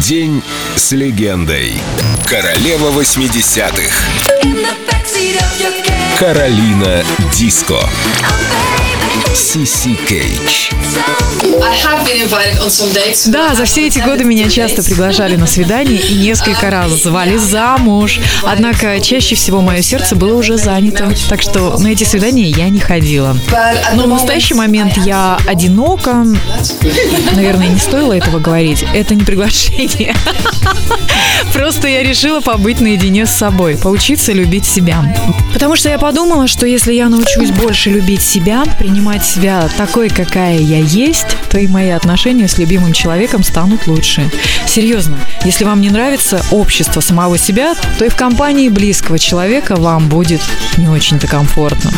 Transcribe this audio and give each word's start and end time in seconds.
День 0.00 0.42
с 0.76 0.92
легендой. 0.92 1.74
Королева 2.26 2.90
80-х. 2.90 3.94
Каролина 6.18 7.04
Диско. 7.34 7.78
Сиси 9.34 9.96
Да, 13.30 13.54
за 13.54 13.64
все 13.64 13.86
эти 13.86 13.98
годы 14.00 14.24
меня 14.24 14.48
часто 14.48 14.82
приглашали 14.82 15.36
на 15.36 15.46
свидание 15.46 16.00
и 16.00 16.14
несколько 16.14 16.70
раз 16.70 17.02
звали 17.02 17.36
замуж. 17.36 18.18
Однако 18.42 19.00
чаще 19.00 19.34
всего 19.34 19.60
мое 19.60 19.82
сердце 19.82 20.16
было 20.16 20.34
уже 20.36 20.56
занято, 20.56 21.12
так 21.28 21.42
что 21.42 21.78
на 21.78 21.88
эти 21.88 22.04
свидания 22.04 22.48
я 22.48 22.68
не 22.68 22.80
ходила. 22.80 23.36
Но 23.94 24.04
в 24.04 24.08
настоящий 24.08 24.54
момент 24.54 24.96
я 24.98 25.38
одинока. 25.46 26.26
Наверное, 27.34 27.68
не 27.68 27.78
стоило 27.78 28.12
этого 28.12 28.38
говорить. 28.38 28.84
Это 28.94 29.14
не 29.14 29.24
приглашение. 29.24 30.14
Просто 31.52 31.88
я 31.88 32.02
решила 32.02 32.40
побыть 32.40 32.80
наедине 32.80 33.26
с 33.26 33.30
собой, 33.30 33.76
поучиться 33.76 34.32
любить 34.32 34.66
себя. 34.66 35.02
Потому 35.52 35.76
что 35.76 35.88
я 35.88 35.98
подумала, 35.98 36.46
что 36.46 36.66
если 36.66 36.92
я 36.92 37.08
научусь 37.08 37.50
больше 37.50 37.90
любить 37.90 38.22
себя, 38.22 38.64
принимать 38.78 39.19
принимать 39.20 39.24
себя 39.24 39.68
такой, 39.76 40.08
какая 40.08 40.58
я 40.58 40.78
есть, 40.78 41.36
то 41.50 41.58
и 41.58 41.66
мои 41.66 41.90
отношения 41.90 42.48
с 42.48 42.58
любимым 42.58 42.92
человеком 42.92 43.42
станут 43.42 43.86
лучше. 43.86 44.30
Серьезно, 44.66 45.18
если 45.44 45.64
вам 45.64 45.80
не 45.80 45.90
нравится 45.90 46.42
общество 46.50 47.00
самого 47.00 47.38
себя, 47.38 47.74
то 47.98 48.04
и 48.04 48.08
в 48.08 48.16
компании 48.16 48.68
близкого 48.68 49.18
человека 49.18 49.76
вам 49.76 50.08
будет 50.08 50.42
не 50.76 50.88
очень-то 50.88 51.26
комфортно. 51.26 51.90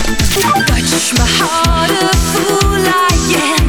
Touch. 3.33 3.62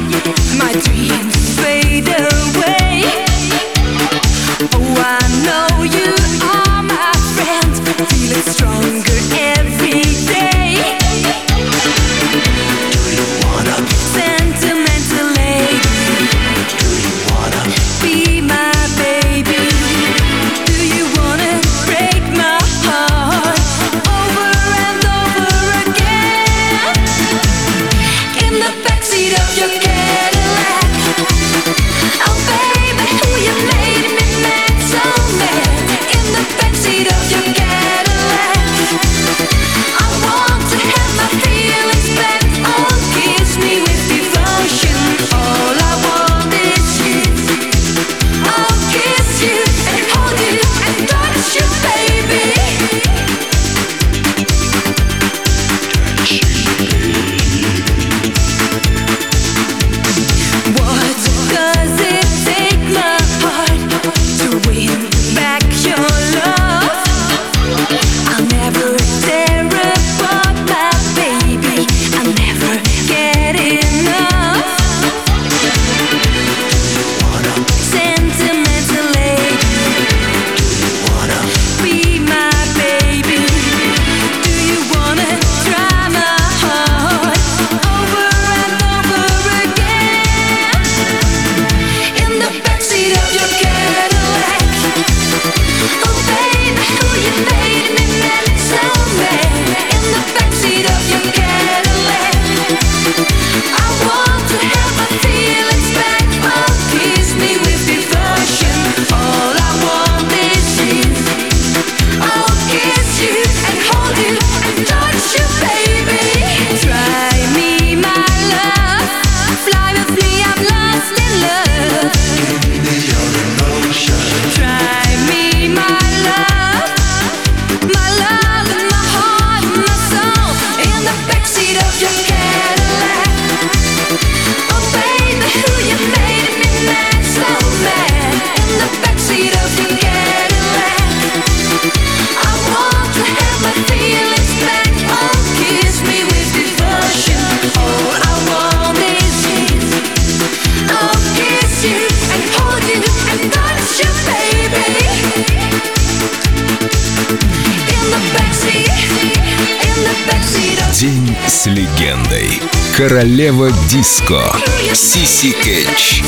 Стать 161.64 161.78
легендой. 161.78 162.62
Королева 162.98 163.72
диско. 163.90 164.56
Сиси 164.94 165.52
Кэтч. 165.52 166.24